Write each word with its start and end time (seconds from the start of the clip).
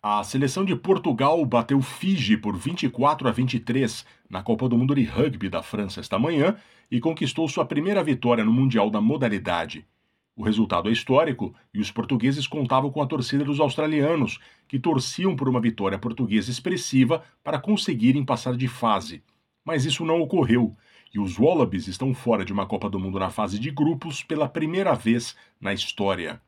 A 0.00 0.22
seleção 0.22 0.64
de 0.64 0.76
Portugal 0.76 1.44
bateu 1.44 1.82
Fiji 1.82 2.36
por 2.36 2.56
24 2.56 3.26
a 3.26 3.32
23 3.32 4.06
na 4.30 4.44
Copa 4.44 4.68
do 4.68 4.78
Mundo 4.78 4.94
de 4.94 5.02
Rugby 5.02 5.48
da 5.48 5.60
França 5.60 5.98
esta 5.98 6.16
manhã 6.20 6.56
e 6.88 7.00
conquistou 7.00 7.48
sua 7.48 7.64
primeira 7.64 8.04
vitória 8.04 8.44
no 8.44 8.52
Mundial 8.52 8.90
da 8.90 9.00
modalidade. 9.00 9.84
O 10.36 10.44
resultado 10.44 10.88
é 10.88 10.92
histórico 10.92 11.52
e 11.74 11.80
os 11.80 11.90
portugueses 11.90 12.46
contavam 12.46 12.92
com 12.92 13.02
a 13.02 13.06
torcida 13.08 13.44
dos 13.44 13.58
australianos, 13.58 14.38
que 14.68 14.78
torciam 14.78 15.34
por 15.34 15.48
uma 15.48 15.60
vitória 15.60 15.98
portuguesa 15.98 16.48
expressiva 16.48 17.24
para 17.42 17.58
conseguirem 17.58 18.24
passar 18.24 18.56
de 18.56 18.68
fase. 18.68 19.20
Mas 19.64 19.84
isso 19.84 20.04
não 20.04 20.20
ocorreu 20.20 20.76
e 21.12 21.18
os 21.18 21.40
Wallabies 21.40 21.88
estão 21.88 22.14
fora 22.14 22.44
de 22.44 22.52
uma 22.52 22.66
Copa 22.66 22.88
do 22.88 23.00
Mundo 23.00 23.18
na 23.18 23.30
fase 23.30 23.58
de 23.58 23.72
grupos 23.72 24.22
pela 24.22 24.48
primeira 24.48 24.94
vez 24.94 25.34
na 25.60 25.74
história. 25.74 26.40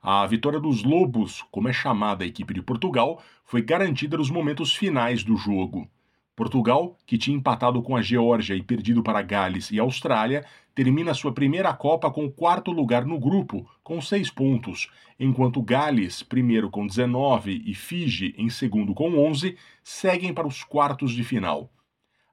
A 0.00 0.26
vitória 0.26 0.60
dos 0.60 0.84
Lobos, 0.84 1.44
como 1.50 1.68
é 1.68 1.72
chamada 1.72 2.24
a 2.24 2.26
equipe 2.26 2.54
de 2.54 2.62
Portugal, 2.62 3.20
foi 3.44 3.62
garantida 3.62 4.16
nos 4.16 4.30
momentos 4.30 4.74
finais 4.74 5.24
do 5.24 5.36
jogo. 5.36 5.88
Portugal, 6.36 6.96
que 7.04 7.18
tinha 7.18 7.36
empatado 7.36 7.82
com 7.82 7.96
a 7.96 8.00
Geórgia 8.00 8.54
e 8.54 8.62
perdido 8.62 9.02
para 9.02 9.20
Gales 9.22 9.72
e 9.72 9.78
Austrália, 9.80 10.44
termina 10.72 11.12
sua 11.12 11.32
primeira 11.32 11.74
Copa 11.74 12.12
com 12.12 12.26
o 12.26 12.30
quarto 12.30 12.70
lugar 12.70 13.04
no 13.04 13.18
grupo, 13.18 13.68
com 13.82 14.00
seis 14.00 14.30
pontos, 14.30 14.88
enquanto 15.18 15.60
Gales, 15.60 16.22
primeiro 16.22 16.70
com 16.70 16.86
19 16.86 17.64
e 17.66 17.74
Fiji, 17.74 18.36
em 18.38 18.48
segundo 18.48 18.94
com 18.94 19.18
11, 19.18 19.56
seguem 19.82 20.32
para 20.32 20.46
os 20.46 20.62
quartos 20.62 21.10
de 21.10 21.24
final. 21.24 21.68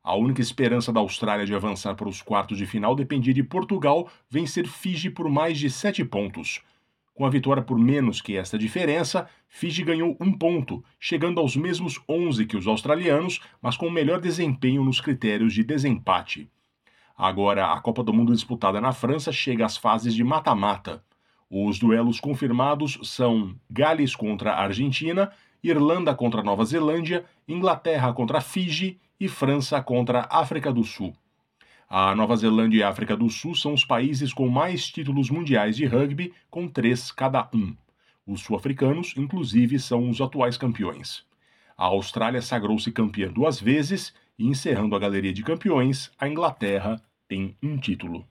A 0.04 0.16
única 0.16 0.40
esperança 0.40 0.94
da 0.94 1.00
Austrália 1.00 1.48
de 1.48 1.56
avançar 1.56 1.96
para 1.96 2.08
os 2.08 2.22
quartos 2.22 2.60
de 2.60 2.68
final 2.68 2.96
dependia 2.96 3.34
de 3.34 3.42
Portugal 3.42 4.08
vencer 4.30 4.68
Fiji 4.68 5.10
por 5.10 5.28
mais 5.28 5.58
de 5.58 5.68
sete 5.68 6.06
pontos. 6.06 6.62
Com 7.16 7.26
a 7.26 7.30
vitória 7.30 7.64
por 7.64 7.80
menos 7.80 8.20
que 8.20 8.36
esta 8.36 8.58
diferença, 8.58 9.30
Fiji 9.48 9.84
ganhou 9.84 10.18
um 10.20 10.38
ponto, 10.38 10.84
chegando 11.00 11.40
aos 11.40 11.56
mesmos 11.56 11.98
11 12.10 12.46
que 12.46 12.58
os 12.58 12.68
australianos, 12.68 13.40
mas 13.62 13.78
com 13.78 13.90
melhor 13.90 14.20
desempenho 14.20 14.84
nos 14.84 15.00
critérios 15.00 15.54
de 15.54 15.64
desempate. 15.64 16.52
Agora, 17.18 17.72
a 17.72 17.80
Copa 17.80 18.04
do 18.04 18.14
Mundo 18.14 18.34
disputada 18.34 18.82
na 18.82 18.92
França 18.92 19.32
chega 19.32 19.66
às 19.66 19.78
fases 19.78 20.14
de 20.14 20.26
mata-mata. 20.26 21.02
Os 21.50 21.80
duelos 21.80 22.20
confirmados 22.20 23.00
são 23.04 23.56
Gales 23.70 24.14
contra 24.14 24.52
a 24.52 24.64
Argentina, 24.64 25.32
Irlanda 25.64 26.14
contra 26.14 26.44
Nova 26.44 26.66
Zelândia, 26.66 27.24
Inglaterra 27.48 28.12
contra 28.12 28.42
Fiji 28.42 29.00
e 29.18 29.30
França 29.30 29.82
contra 29.82 30.28
a 30.30 30.42
África 30.42 30.74
do 30.74 30.84
Sul. 30.84 31.16
A 31.88 32.16
Nova 32.16 32.36
Zelândia 32.36 32.80
e 32.80 32.84
a 32.84 32.90
África 32.90 33.16
do 33.16 33.30
Sul 33.30 33.54
são 33.54 33.74
os 33.74 33.86
países 33.86 34.34
com 34.34 34.50
mais 34.50 34.88
títulos 34.88 35.30
mundiais 35.30 35.78
de 35.78 35.86
rugby, 35.86 36.34
com 36.50 36.68
três 36.68 37.12
cada 37.12 37.48
um. 37.54 37.76
Os 38.26 38.42
sul-africanos, 38.42 39.14
inclusive, 39.16 39.80
são 39.80 40.10
os 40.10 40.20
atuais 40.20 40.58
campeões. 40.58 41.24
A 41.78 41.86
Austrália 41.86 42.42
sagrou-se 42.42 42.92
campeã 42.92 43.32
duas 43.32 43.60
vezes 43.60 44.14
e, 44.38 44.48
encerrando 44.48 44.96
a 44.96 45.00
galeria 45.00 45.32
de 45.32 45.44
campeões, 45.44 46.12
a 46.18 46.28
Inglaterra 46.28 47.00
tem 47.28 47.56
um 47.62 47.78
título. 47.78 48.28